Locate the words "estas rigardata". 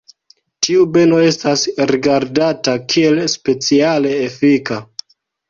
1.25-2.75